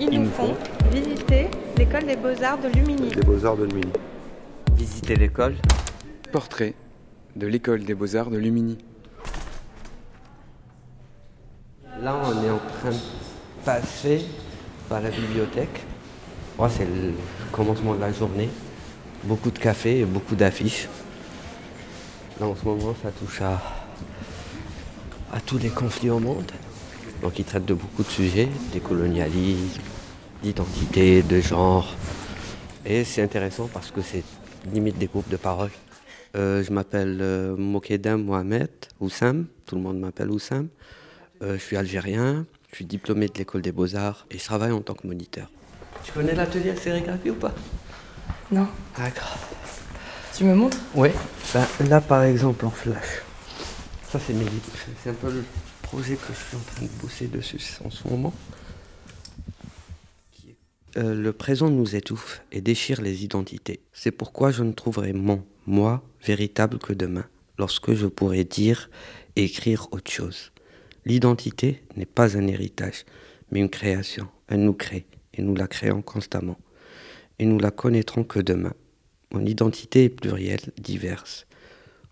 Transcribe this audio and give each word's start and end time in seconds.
Ils, 0.00 0.10
nous 0.10 0.30
font 0.30 0.54
visiter 0.92 1.48
l'école 1.76 2.04
des 2.06 2.14
beaux-arts 2.14 2.58
de 2.58 2.68
Lumini. 2.68 3.08
Des 3.10 3.22
beaux-arts 3.22 3.56
de 3.56 3.64
Lumini. 3.64 3.92
Visiter 4.76 5.16
l'école. 5.16 5.56
Portrait 6.30 6.74
de 7.34 7.46
l'école 7.48 7.82
des 7.82 7.94
beaux-arts 7.94 8.30
de 8.30 8.38
Lumini. 8.38 8.78
Là, 12.00 12.16
on 12.24 12.44
est 12.44 12.50
en 12.50 12.58
train 12.58 12.90
de 12.90 13.64
passer 13.64 14.24
par 14.88 15.00
la 15.00 15.10
bibliothèque. 15.10 15.82
Moi, 16.58 16.68
c'est 16.68 16.84
le 16.84 17.14
commencement 17.50 17.94
de 17.94 18.00
la 18.00 18.12
journée. 18.12 18.50
Beaucoup 19.24 19.50
de 19.50 19.58
café 19.58 20.00
et 20.00 20.04
beaucoup 20.04 20.36
d'affiches. 20.36 20.88
Là, 22.38 22.46
en 22.46 22.54
ce 22.54 22.64
moment, 22.64 22.94
ça 23.02 23.10
touche 23.10 23.42
à, 23.42 23.60
à 25.32 25.40
tous 25.44 25.58
les 25.58 25.70
conflits 25.70 26.10
au 26.10 26.20
monde. 26.20 26.52
Donc, 27.22 27.38
il 27.38 27.44
traite 27.44 27.64
de 27.64 27.74
beaucoup 27.74 28.02
de 28.02 28.08
sujets, 28.08 28.48
des 28.72 28.80
colonialismes, 28.80 29.80
d'identité, 30.42 31.22
de 31.22 31.40
genre. 31.40 31.94
Et 32.86 33.04
c'est 33.04 33.22
intéressant 33.22 33.68
parce 33.72 33.90
que 33.90 34.00
c'est 34.00 34.24
limite 34.72 34.98
des 34.98 35.06
groupes 35.06 35.28
de 35.28 35.36
parole. 35.36 35.70
Euh, 36.36 36.62
je 36.62 36.72
m'appelle 36.72 37.18
euh, 37.20 37.56
Mokedem 37.56 38.22
Mohamed 38.22 38.70
Oussam, 39.00 39.46
tout 39.66 39.74
le 39.74 39.80
monde 39.80 39.98
m'appelle 39.98 40.30
Oussam. 40.30 40.68
Euh, 41.42 41.54
je 41.54 41.62
suis 41.62 41.76
algérien, 41.76 42.46
je 42.70 42.76
suis 42.76 42.84
diplômé 42.84 43.28
de 43.28 43.38
l'école 43.38 43.62
des 43.62 43.72
beaux-arts 43.72 44.26
et 44.30 44.38
je 44.38 44.44
travaille 44.44 44.72
en 44.72 44.80
tant 44.80 44.94
que 44.94 45.06
moniteur. 45.06 45.50
Tu 46.04 46.12
connais 46.12 46.34
l'atelier 46.34 46.72
de 46.72 46.78
sérigraphie 46.78 47.30
ou 47.30 47.34
pas? 47.34 47.54
Non. 48.52 48.68
D'accord. 48.96 49.38
Tu 50.36 50.44
me 50.44 50.54
montres? 50.54 50.78
Oui. 50.94 51.08
Ben, 51.54 51.66
là, 51.88 52.00
par 52.00 52.22
exemple, 52.22 52.64
en 52.66 52.70
flash. 52.70 53.22
Ça, 54.10 54.18
c'est 54.24 54.32
mes 54.32 54.44
C'est 55.02 55.10
un 55.10 55.14
peu 55.14 55.30
le 55.30 55.44
que 55.90 56.02
je 56.02 56.14
suis 56.14 56.56
en 56.56 56.60
train 56.60 56.82
de 56.84 57.02
bosser 57.02 57.26
dessus 57.28 57.60
en 57.84 57.90
ce 57.90 58.06
moment. 58.08 58.34
Euh, 60.96 61.14
le 61.14 61.32
présent 61.32 61.70
nous 61.70 61.94
étouffe 61.94 62.42
et 62.52 62.60
déchire 62.60 63.00
les 63.00 63.24
identités. 63.24 63.80
C'est 63.92 64.10
pourquoi 64.10 64.50
je 64.50 64.62
ne 64.62 64.72
trouverai 64.72 65.12
mon 65.12 65.44
moi 65.66 66.02
véritable 66.24 66.78
que 66.78 66.92
demain, 66.92 67.26
lorsque 67.58 67.92
je 67.92 68.06
pourrai 68.06 68.44
dire 68.44 68.90
et 69.36 69.44
écrire 69.44 69.88
autre 69.92 70.10
chose. 70.10 70.52
L'identité 71.04 71.82
n'est 71.96 72.06
pas 72.06 72.36
un 72.36 72.46
héritage, 72.46 73.04
mais 73.50 73.60
une 73.60 73.70
création. 73.70 74.28
Elle 74.48 74.64
nous 74.64 74.74
crée 74.74 75.06
et 75.34 75.42
nous 75.42 75.54
la 75.54 75.68
créons 75.68 76.02
constamment. 76.02 76.58
Et 77.38 77.46
nous 77.46 77.58
la 77.58 77.70
connaîtrons 77.70 78.24
que 78.24 78.40
demain. 78.40 78.74
Mon 79.32 79.44
identité 79.44 80.04
est 80.04 80.08
plurielle, 80.08 80.72
diverse. 80.78 81.46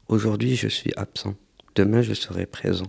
Aujourd'hui, 0.08 0.54
je 0.54 0.68
suis 0.68 0.92
absent. 0.96 1.34
Demain, 1.74 2.02
je 2.02 2.14
serai 2.14 2.46
présent. 2.46 2.86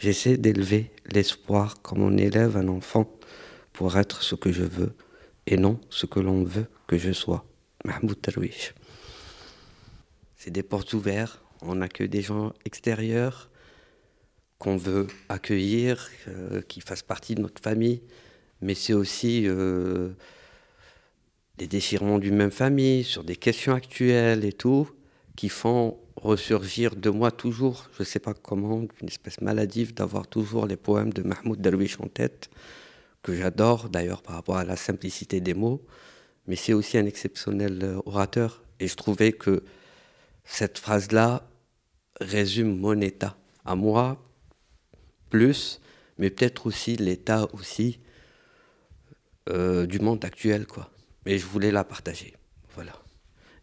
J'essaie 0.00 0.38
d'élever 0.38 0.90
l'espoir 1.12 1.82
comme 1.82 2.00
on 2.00 2.16
élève 2.16 2.56
un 2.56 2.68
enfant 2.68 3.18
pour 3.74 3.98
être 3.98 4.22
ce 4.22 4.34
que 4.34 4.50
je 4.50 4.62
veux 4.62 4.94
et 5.46 5.58
non 5.58 5.78
ce 5.90 6.06
que 6.06 6.20
l'on 6.20 6.42
veut 6.42 6.66
que 6.86 6.96
je 6.96 7.12
sois. 7.12 7.44
Mahmoud 7.84 8.18
Tarwish. 8.18 8.74
C'est 10.36 10.50
des 10.50 10.62
portes 10.62 10.94
ouvertes, 10.94 11.42
on 11.60 11.82
accueille 11.82 12.08
des 12.08 12.22
gens 12.22 12.54
extérieurs 12.64 13.50
qu'on 14.58 14.78
veut 14.78 15.06
accueillir, 15.28 16.08
euh, 16.28 16.62
qui 16.62 16.80
fassent 16.80 17.02
partie 17.02 17.34
de 17.34 17.42
notre 17.42 17.60
famille, 17.60 18.00
mais 18.62 18.74
c'est 18.74 18.94
aussi 18.94 19.46
euh, 19.46 20.12
des 21.58 21.66
déchirements 21.66 22.18
d'une 22.18 22.36
même 22.36 22.50
famille, 22.50 23.04
sur 23.04 23.22
des 23.22 23.36
questions 23.36 23.74
actuelles 23.74 24.46
et 24.46 24.54
tout, 24.54 24.88
qui 25.36 25.48
font 25.48 25.98
ressurgir 26.16 26.96
de 26.96 27.10
moi 27.10 27.30
toujours, 27.30 27.88
je 27.96 28.02
ne 28.02 28.06
sais 28.06 28.18
pas 28.18 28.34
comment, 28.34 28.86
une 29.00 29.08
espèce 29.08 29.40
maladive 29.40 29.94
d'avoir 29.94 30.26
toujours 30.26 30.66
les 30.66 30.76
poèmes 30.76 31.12
de 31.12 31.22
Mahmoud 31.22 31.60
Darwish 31.60 31.98
en 32.00 32.08
tête, 32.08 32.50
que 33.22 33.34
j'adore 33.34 33.88
d'ailleurs 33.88 34.22
par 34.22 34.36
rapport 34.36 34.56
à 34.56 34.64
la 34.64 34.76
simplicité 34.76 35.40
des 35.40 35.54
mots, 35.54 35.82
mais 36.46 36.56
c'est 36.56 36.72
aussi 36.72 36.98
un 36.98 37.06
exceptionnel 37.06 37.78
euh, 37.82 38.00
orateur. 38.06 38.62
Et 38.80 38.88
je 38.88 38.94
trouvais 38.94 39.32
que 39.32 39.62
cette 40.44 40.78
phrase-là 40.78 41.46
résume 42.20 42.78
mon 42.78 43.00
état, 43.00 43.36
à 43.64 43.74
moi 43.74 44.22
plus, 45.28 45.80
mais 46.18 46.30
peut-être 46.30 46.66
aussi 46.66 46.96
l'état 46.96 47.46
aussi 47.52 48.00
euh, 49.48 49.86
du 49.86 50.00
monde 50.00 50.24
actuel, 50.24 50.66
quoi. 50.66 50.90
Mais 51.24 51.38
je 51.38 51.46
voulais 51.46 51.70
la 51.70 51.84
partager, 51.84 52.34
voilà. 52.74 52.92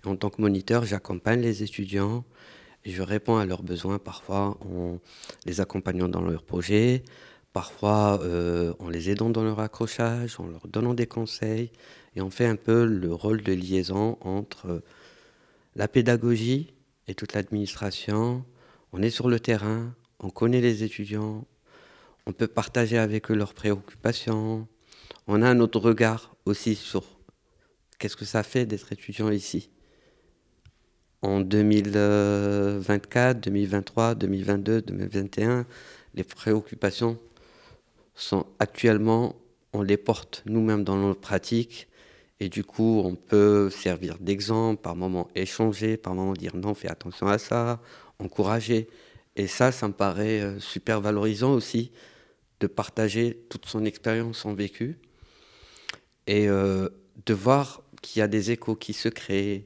En 0.07 0.15
tant 0.15 0.29
que 0.29 0.41
moniteur, 0.41 0.85
j'accompagne 0.85 1.41
les 1.41 1.63
étudiants 1.63 2.23
je 2.87 3.01
réponds 3.01 3.37
à 3.37 3.45
leurs 3.45 3.63
besoins 3.63 3.99
parfois 3.99 4.57
en 4.61 4.99
les 5.45 5.61
accompagnant 5.61 6.07
dans 6.07 6.21
leurs 6.21 6.43
projets, 6.43 7.03
parfois 7.53 8.19
euh, 8.23 8.73
en 8.79 8.89
les 8.89 9.09
aidant 9.09 9.29
dans 9.29 9.43
leur 9.43 9.59
accrochage, 9.59 10.39
en 10.39 10.47
leur 10.47 10.67
donnant 10.67 10.93
des 10.93 11.07
conseils, 11.07 11.71
et 12.15 12.21
on 12.21 12.29
fait 12.29 12.45
un 12.45 12.55
peu 12.55 12.85
le 12.85 13.13
rôle 13.13 13.41
de 13.41 13.53
liaison 13.53 14.17
entre 14.21 14.81
la 15.75 15.87
pédagogie 15.87 16.73
et 17.07 17.13
toute 17.13 17.33
l'administration. 17.33 18.45
On 18.93 19.01
est 19.01 19.09
sur 19.09 19.27
le 19.27 19.39
terrain, 19.39 19.93
on 20.19 20.29
connaît 20.29 20.61
les 20.61 20.83
étudiants, 20.83 21.45
on 22.25 22.31
peut 22.31 22.47
partager 22.47 22.97
avec 22.97 23.31
eux 23.31 23.35
leurs 23.35 23.53
préoccupations. 23.53 24.67
On 25.27 25.41
a 25.41 25.49
un 25.49 25.59
autre 25.59 25.79
regard 25.79 26.35
aussi 26.45 26.75
sur 26.75 27.03
qu'est-ce 27.99 28.15
que 28.15 28.25
ça 28.25 28.43
fait 28.43 28.65
d'être 28.65 28.91
étudiant 28.91 29.29
ici. 29.29 29.69
En 31.23 31.41
2024, 31.41 33.39
2023, 33.39 34.15
2022, 34.15 34.81
2021, 34.83 35.65
les 36.13 36.23
préoccupations 36.23 37.17
sont 38.13 38.45
actuellement, 38.59 39.35
on 39.73 39.81
les 39.81 39.97
porte 39.97 40.43
nous-mêmes 40.45 40.83
dans 40.83 40.97
nos 40.97 41.15
pratiques. 41.15 41.87
Et 42.39 42.49
du 42.49 42.63
coup, 42.63 43.01
on 43.03 43.15
peut 43.15 43.71
servir 43.71 44.17
d'exemple, 44.19 44.79
par 44.79 44.95
moment 44.95 45.27
échanger, 45.33 45.97
par 45.97 46.13
moment 46.13 46.33
dire 46.33 46.55
non, 46.55 46.75
fais 46.75 46.87
attention 46.89 47.27
à 47.27 47.39
ça, 47.39 47.81
encourager. 48.19 48.87
Et 49.35 49.47
ça, 49.47 49.71
ça 49.71 49.87
me 49.87 49.93
paraît 49.93 50.41
euh, 50.41 50.59
super 50.59 51.01
valorisant 51.01 51.53
aussi 51.53 51.91
de 52.59 52.67
partager 52.67 53.39
toute 53.49 53.65
son 53.65 53.85
expérience, 53.85 54.37
son 54.39 54.53
vécu, 54.53 54.97
et 56.27 56.47
euh, 56.47 56.89
de 57.25 57.33
voir 57.33 57.81
qu'il 58.01 58.19
y 58.19 58.23
a 58.23 58.27
des 58.27 58.51
échos 58.51 58.75
qui 58.75 58.93
se 58.93 59.09
créent, 59.09 59.65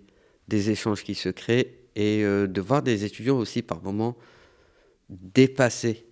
des 0.52 0.70
échanges 0.70 1.04
qui 1.04 1.16
se 1.16 1.30
créent, 1.30 1.74
et 1.96 2.24
euh, 2.24 2.46
de 2.46 2.62
voir 2.62 2.84
des 2.84 3.06
étudiants 3.06 3.38
aussi 3.38 3.62
par 3.62 3.82
moments 3.82 4.16
dépasser 5.10 6.06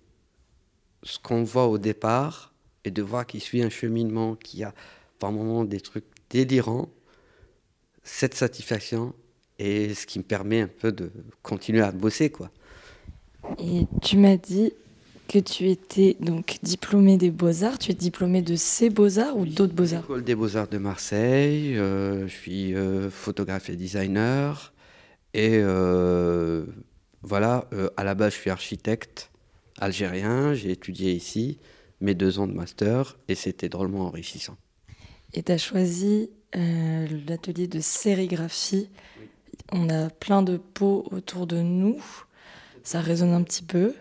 ce 1.02 1.18
qu'on 1.18 1.44
voit 1.44 1.66
au 1.66 1.78
départ, 1.78 2.52
et 2.84 2.90
de 2.90 3.02
voir 3.02 3.26
qu'il 3.26 3.42
suit 3.42 3.62
un 3.62 3.68
cheminement, 3.68 4.36
qu'il 4.36 4.60
y 4.60 4.64
a 4.64 4.74
par 5.18 5.30
moments 5.30 5.64
des 5.64 5.80
trucs 5.80 6.06
délirants, 6.30 6.88
cette 8.02 8.34
satisfaction 8.34 9.14
est 9.58 9.92
ce 9.94 10.06
qui 10.06 10.18
me 10.18 10.24
permet 10.24 10.62
un 10.62 10.68
peu 10.68 10.90
de 10.90 11.12
continuer 11.42 11.82
à 11.82 11.92
bosser, 11.92 12.30
quoi. 12.30 12.50
Et 13.58 13.86
tu 14.00 14.16
m'as 14.16 14.36
dit 14.36 14.72
que 15.30 15.38
tu 15.38 15.68
étais 15.68 16.16
donc 16.18 16.58
diplômé 16.64 17.16
des 17.16 17.30
Beaux-Arts. 17.30 17.78
Tu 17.78 17.92
es 17.92 17.94
diplômé 17.94 18.42
de 18.42 18.56
ces 18.56 18.90
Beaux-Arts 18.90 19.36
ou 19.36 19.46
d'autres 19.46 19.74
Beaux-Arts? 19.74 20.02
L'école 20.02 20.24
des 20.24 20.34
Beaux-Arts 20.34 20.66
de 20.66 20.78
Marseille. 20.78 21.78
Euh, 21.78 22.26
je 22.26 22.34
suis 22.34 22.74
euh, 22.74 23.10
photographe 23.10 23.70
et 23.70 23.76
designer. 23.76 24.72
Et 25.32 25.50
euh, 25.52 26.66
voilà, 27.22 27.68
à 27.96 28.02
la 28.02 28.16
base, 28.16 28.32
je 28.32 28.38
suis 28.38 28.50
architecte 28.50 29.30
algérien. 29.78 30.52
J'ai 30.52 30.72
étudié 30.72 31.12
ici 31.12 31.58
mes 32.00 32.16
deux 32.16 32.40
ans 32.40 32.48
de 32.48 32.52
master 32.52 33.16
et 33.28 33.36
c'était 33.36 33.68
drôlement 33.68 34.06
enrichissant. 34.06 34.56
Et 35.32 35.44
tu 35.44 35.52
as 35.52 35.58
choisi 35.58 36.30
l'atelier 36.52 37.68
de 37.68 37.78
sérigraphie. 37.78 38.90
On 39.70 39.88
a 39.90 40.10
plein 40.10 40.42
de 40.42 40.56
pots 40.56 41.06
autour 41.12 41.46
de 41.46 41.60
nous. 41.60 42.02
Ça 42.82 43.00
résonne 43.00 43.32
un 43.32 43.44
petit 43.44 43.62
peu. 43.62 43.94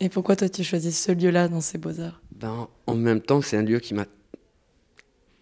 Et 0.00 0.08
pourquoi 0.08 0.36
toi 0.36 0.48
tu 0.48 0.62
choisis 0.62 1.02
ce 1.02 1.12
lieu-là 1.12 1.48
dans 1.48 1.60
ces 1.60 1.76
beaux-arts? 1.76 2.20
Ben, 2.32 2.68
En 2.86 2.94
même 2.94 3.20
temps, 3.20 3.42
c'est 3.42 3.56
un 3.56 3.62
lieu 3.62 3.80
qui 3.80 3.94
m'a 3.94 4.06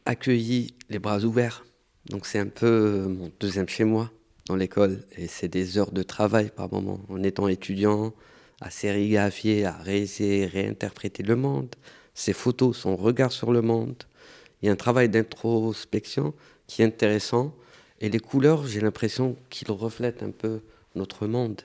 accueilli 0.06 0.74
les 0.88 0.98
bras 0.98 1.20
ouverts. 1.20 1.66
Donc 2.08 2.26
c'est 2.26 2.38
un 2.38 2.46
peu 2.46 2.66
euh, 2.66 3.08
mon 3.08 3.30
deuxième 3.40 3.68
chez 3.68 3.84
moi 3.84 4.10
dans 4.46 4.56
l'école. 4.56 5.02
Et 5.18 5.26
c'est 5.26 5.48
des 5.48 5.76
heures 5.76 5.92
de 5.92 6.02
travail 6.02 6.50
par 6.54 6.72
moment. 6.72 7.00
En 7.08 7.22
étant 7.22 7.48
étudiant, 7.48 8.14
à 8.60 8.70
sérigraphier, 8.70 9.66
à 9.66 9.72
réessayer, 9.72 10.46
réinterpréter 10.46 11.22
le 11.22 11.36
monde, 11.36 11.74
ses 12.14 12.32
photos, 12.32 12.78
son 12.78 12.96
regard 12.96 13.32
sur 13.32 13.52
le 13.52 13.60
monde. 13.60 14.04
Il 14.62 14.66
y 14.66 14.68
a 14.70 14.72
un 14.72 14.76
travail 14.76 15.10
d'introspection 15.10 16.32
qui 16.66 16.80
est 16.80 16.86
intéressant. 16.86 17.54
Et 18.00 18.08
les 18.08 18.20
couleurs, 18.20 18.66
j'ai 18.66 18.80
l'impression 18.80 19.36
qu'ils 19.50 19.70
reflètent 19.70 20.22
un 20.22 20.30
peu 20.30 20.60
notre 20.94 21.26
monde. 21.26 21.60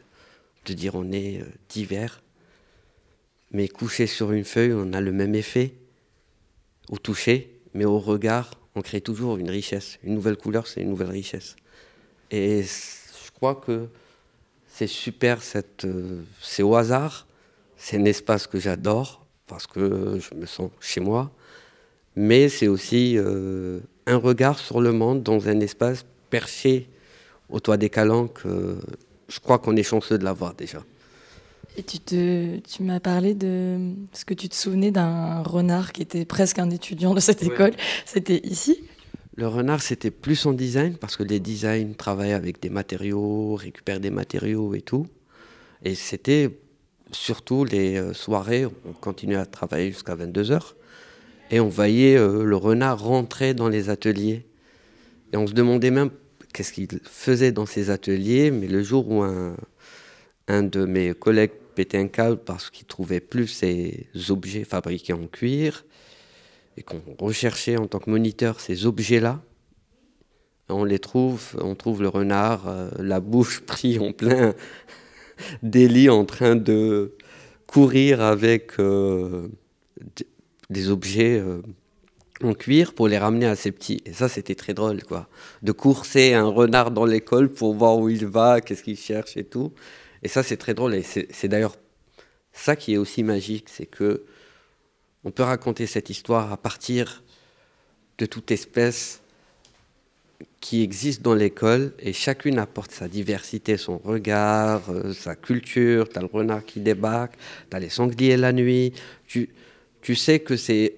De 0.65 0.73
dire 0.73 0.95
on 0.95 1.11
est 1.11 1.41
euh, 1.41 1.45
divers, 1.69 2.21
mais 3.51 3.67
couché 3.67 4.07
sur 4.07 4.31
une 4.31 4.45
feuille, 4.45 4.73
on 4.73 4.93
a 4.93 5.01
le 5.01 5.11
même 5.11 5.35
effet 5.35 5.73
au 6.89 6.97
toucher, 6.97 7.59
mais 7.73 7.85
au 7.85 7.99
regard, 7.99 8.51
on 8.75 8.81
crée 8.81 9.01
toujours 9.01 9.37
une 9.37 9.49
richesse. 9.49 9.99
Une 10.03 10.13
nouvelle 10.15 10.37
couleur, 10.37 10.67
c'est 10.67 10.81
une 10.81 10.89
nouvelle 10.89 11.09
richesse. 11.09 11.55
Et 12.31 12.63
je 12.63 13.31
crois 13.33 13.55
que 13.55 13.87
c'est 14.67 14.87
super, 14.87 15.39
euh, 15.85 16.21
c'est 16.41 16.63
au 16.63 16.75
hasard, 16.75 17.27
c'est 17.75 17.97
un 17.97 18.05
espace 18.05 18.47
que 18.47 18.59
j'adore, 18.59 19.25
parce 19.47 19.67
que 19.67 20.19
je 20.19 20.35
me 20.35 20.45
sens 20.45 20.71
chez 20.79 21.01
moi, 21.01 21.31
mais 22.15 22.47
c'est 22.47 22.67
aussi 22.67 23.17
euh, 23.17 23.81
un 24.05 24.17
regard 24.17 24.59
sur 24.59 24.79
le 24.79 24.93
monde 24.93 25.23
dans 25.23 25.49
un 25.49 25.59
espace 25.59 26.05
perché 26.29 26.87
au 27.49 27.59
toit 27.59 27.75
des 27.75 27.89
calanques. 27.89 28.43
je 28.45 29.39
crois 29.41 29.59
qu'on 29.59 29.75
est 29.75 29.83
chanceux 29.83 30.17
de 30.17 30.23
l'avoir 30.23 30.53
déjà. 30.53 30.81
Et 31.77 31.83
tu, 31.83 31.99
te, 31.99 32.57
tu 32.57 32.83
m'as 32.83 32.99
parlé 32.99 33.33
de 33.33 33.93
ce 34.11 34.25
que 34.25 34.33
tu 34.33 34.49
te 34.49 34.55
souvenais 34.55 34.91
d'un 34.91 35.41
renard 35.41 35.93
qui 35.93 36.01
était 36.01 36.25
presque 36.25 36.59
un 36.59 36.69
étudiant 36.69 37.13
de 37.13 37.21
cette 37.21 37.43
école. 37.43 37.71
C'était 38.05 38.41
ici? 38.43 38.83
Le 39.35 39.47
renard, 39.47 39.81
c'était 39.81 40.11
plus 40.11 40.45
en 40.45 40.51
design 40.51 40.97
parce 40.97 41.15
que 41.15 41.23
les 41.23 41.39
designs 41.39 41.93
travaillent 41.93 42.33
avec 42.33 42.61
des 42.61 42.69
matériaux, 42.69 43.55
récupèrent 43.55 44.01
des 44.01 44.09
matériaux 44.09 44.75
et 44.75 44.81
tout. 44.81 45.07
Et 45.83 45.95
c'était 45.95 46.59
surtout 47.11 47.63
les 47.63 47.97
euh, 47.97 48.13
soirées, 48.13 48.65
on 48.65 48.93
continuait 48.93 49.37
à 49.37 49.45
travailler 49.45 49.91
jusqu'à 49.91 50.15
22h. 50.15 50.73
Et 51.51 51.59
on 51.59 51.69
voyait 51.69 52.17
euh, 52.17 52.43
le 52.43 52.55
renard 52.57 53.01
rentrer 53.01 53.53
dans 53.53 53.69
les 53.69 53.89
ateliers. 53.89 54.45
Et 55.31 55.37
on 55.37 55.47
se 55.47 55.53
demandait 55.53 55.91
même 55.91 56.09
qu'est-ce 56.53 56.73
qu'il 56.73 56.87
faisait 57.03 57.53
dans 57.53 57.65
ces 57.65 57.89
ateliers. 57.89 58.51
Mais 58.51 58.67
le 58.67 58.83
jour 58.83 59.09
où 59.09 59.23
un, 59.23 59.55
un 60.47 60.63
de 60.63 60.85
mes 60.85 61.13
collègues 61.13 61.51
pétait 61.75 61.97
un 61.97 62.35
parce 62.35 62.69
qu'il 62.69 62.85
trouvait 62.85 63.19
plus 63.19 63.47
ces 63.47 64.07
objets 64.29 64.63
fabriqués 64.63 65.13
en 65.13 65.27
cuir 65.27 65.85
et 66.77 66.83
qu'on 66.83 67.01
recherchait 67.19 67.77
en 67.77 67.87
tant 67.87 67.99
que 67.99 68.09
moniteur 68.09 68.59
ces 68.59 68.85
objets-là, 68.85 69.41
on 70.69 70.83
les 70.83 70.99
trouve, 70.99 71.55
on 71.59 71.75
trouve 71.75 72.01
le 72.01 72.07
renard, 72.07 72.67
euh, 72.67 72.89
la 72.99 73.19
bouche 73.19 73.61
pris 73.65 73.99
en 73.99 74.11
plein 74.11 74.53
délit, 75.63 76.09
en 76.09 76.25
train 76.25 76.55
de 76.55 77.15
courir 77.67 78.21
avec 78.21 78.79
euh, 78.79 79.47
des 80.69 80.89
objets 80.89 81.39
euh, 81.39 81.61
en 82.43 82.53
cuir 82.53 82.93
pour 82.93 83.07
les 83.07 83.17
ramener 83.17 83.45
à 83.45 83.55
ses 83.55 83.71
petits. 83.71 84.01
Et 84.05 84.13
ça, 84.13 84.29
c'était 84.29 84.55
très 84.55 84.73
drôle, 84.73 85.03
quoi. 85.03 85.27
De 85.61 85.71
courser 85.71 86.33
un 86.33 86.47
renard 86.47 86.91
dans 86.91 87.05
l'école 87.05 87.49
pour 87.49 87.75
voir 87.75 87.97
où 87.97 88.09
il 88.09 88.25
va, 88.25 88.61
qu'est-ce 88.61 88.83
qu'il 88.83 88.97
cherche 88.97 89.37
et 89.37 89.43
tout. 89.43 89.73
Et 90.23 90.27
ça, 90.27 90.43
c'est 90.43 90.57
très 90.57 90.73
drôle. 90.73 90.95
Et 90.95 91.03
c'est 91.03 91.47
d'ailleurs 91.47 91.75
ça 92.53 92.75
qui 92.75 92.93
est 92.93 92.97
aussi 92.97 93.23
magique, 93.23 93.67
c'est 93.69 93.85
que 93.85 94.25
on 95.23 95.31
peut 95.31 95.43
raconter 95.43 95.85
cette 95.85 96.09
histoire 96.09 96.51
à 96.51 96.57
partir 96.57 97.23
de 98.17 98.25
toute 98.25 98.51
espèce 98.51 99.21
qui 100.59 100.81
existe 100.81 101.21
dans 101.21 101.33
l'école 101.33 101.93
et 101.99 102.13
chacune 102.13 102.59
apporte 102.59 102.91
sa 102.91 103.07
diversité, 103.07 103.77
son 103.77 103.97
regard, 103.99 104.89
euh, 104.89 105.13
sa 105.13 105.35
culture. 105.35 106.09
Tu 106.09 106.17
as 106.17 106.21
le 106.21 106.27
renard 106.31 106.65
qui 106.65 106.79
débarque, 106.79 107.33
tu 107.69 107.75
as 107.75 107.79
les 107.79 107.89
sangliers 107.89 108.37
la 108.37 108.51
nuit. 108.53 108.93
Tu, 109.27 109.49
tu 110.01 110.15
sais 110.15 110.39
que 110.39 110.55
c'est. 110.55 110.95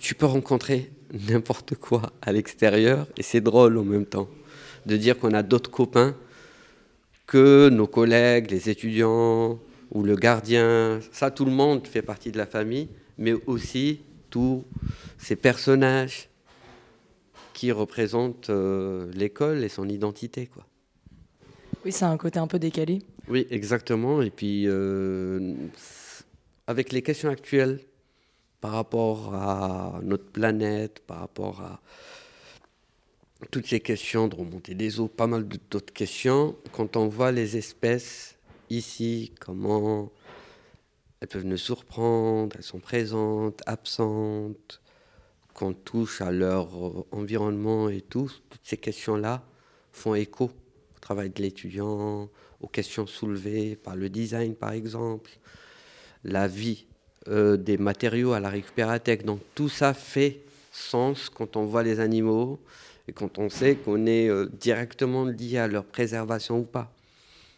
Tu 0.00 0.14
peux 0.14 0.26
rencontrer 0.26 0.90
n'importe 1.12 1.74
quoi 1.74 2.12
à 2.22 2.32
l'extérieur 2.32 3.06
et 3.16 3.22
c'est 3.22 3.40
drôle 3.40 3.76
en 3.78 3.84
même 3.84 4.06
temps 4.06 4.28
de 4.86 4.96
dire 4.96 5.18
qu'on 5.18 5.32
a 5.32 5.42
d'autres 5.42 5.70
copains 5.70 6.14
que 7.28 7.68
nos 7.68 7.86
collègues, 7.86 8.50
les 8.50 8.70
étudiants 8.70 9.60
ou 9.92 10.02
le 10.02 10.16
gardien. 10.16 10.98
Ça, 11.12 11.30
tout 11.30 11.44
le 11.44 11.52
monde 11.52 11.86
fait 11.86 12.02
partie 12.02 12.32
de 12.32 12.38
la 12.38 12.46
famille, 12.46 12.88
mais 13.18 13.34
aussi 13.46 14.00
tous 14.30 14.64
ces 15.18 15.36
personnages 15.36 16.28
qui 17.52 17.70
représentent 17.70 18.50
euh, 18.50 19.10
l'école 19.14 19.62
et 19.62 19.68
son 19.68 19.88
identité. 19.88 20.46
Quoi. 20.46 20.64
Oui, 21.84 21.92
c'est 21.92 22.06
un 22.06 22.16
côté 22.16 22.38
un 22.38 22.46
peu 22.46 22.58
décalé. 22.58 23.02
Oui, 23.28 23.46
exactement. 23.50 24.22
Et 24.22 24.30
puis, 24.30 24.64
euh, 24.66 25.54
avec 26.66 26.92
les 26.92 27.02
questions 27.02 27.28
actuelles 27.28 27.80
par 28.62 28.72
rapport 28.72 29.34
à 29.34 30.00
notre 30.02 30.30
planète, 30.30 31.02
par 31.06 31.20
rapport 31.20 31.60
à 31.60 31.80
toutes 33.50 33.66
ces 33.66 33.80
questions 33.80 34.28
de 34.28 34.34
remonter 34.34 34.74
des 34.74 35.00
eaux, 35.00 35.08
pas 35.08 35.26
mal 35.26 35.46
d'autres 35.46 35.92
questions. 35.92 36.56
Quand 36.72 36.96
on 36.96 37.08
voit 37.08 37.32
les 37.32 37.56
espèces 37.56 38.36
ici, 38.68 39.32
comment 39.40 40.10
elles 41.20 41.28
peuvent 41.28 41.44
nous 41.44 41.56
surprendre, 41.56 42.56
elles 42.56 42.64
sont 42.64 42.80
présentes, 42.80 43.62
absentes, 43.66 44.80
qu'on 45.54 45.72
touche 45.72 46.20
à 46.20 46.30
leur 46.30 46.68
environnement 47.12 47.88
et 47.88 48.00
tout, 48.00 48.30
toutes 48.48 48.64
ces 48.64 48.76
questions-là 48.76 49.42
font 49.92 50.14
écho 50.14 50.44
au 50.44 51.00
travail 51.00 51.30
de 51.30 51.42
l'étudiant, 51.42 52.28
aux 52.60 52.68
questions 52.68 53.06
soulevées 53.06 53.76
par 53.76 53.96
le 53.96 54.08
design 54.08 54.54
par 54.54 54.72
exemple, 54.72 55.30
la 56.24 56.46
vie 56.46 56.86
euh, 57.28 57.56
des 57.56 57.78
matériaux 57.78 58.32
à 58.32 58.40
la 58.40 58.50
récupérathèque. 58.50 59.24
Donc 59.24 59.40
tout 59.54 59.68
ça 59.68 59.94
fait 59.94 60.42
sens 60.70 61.28
quand 61.28 61.56
on 61.56 61.64
voit 61.64 61.82
les 61.82 61.98
animaux, 61.98 62.60
et 63.08 63.12
quand 63.12 63.38
on 63.38 63.48
sait 63.48 63.76
qu'on 63.76 64.06
est 64.06 64.28
euh, 64.28 64.46
directement 64.60 65.24
lié 65.24 65.58
à 65.58 65.66
leur 65.66 65.84
préservation 65.84 66.60
ou 66.60 66.64
pas. 66.64 66.92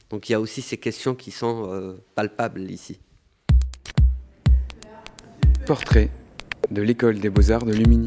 Donc 0.08 0.28
il 0.28 0.32
y 0.32 0.34
a 0.34 0.40
aussi 0.40 0.62
ces 0.62 0.78
questions 0.78 1.14
qui 1.14 1.32
sont 1.32 1.68
euh, 1.70 1.94
palpables 2.14 2.70
ici. 2.70 3.00
Portrait 5.66 6.10
de 6.70 6.82
l'école 6.82 7.18
des 7.18 7.30
beaux-arts 7.30 7.64
de 7.64 7.72
Lumini. 7.72 8.06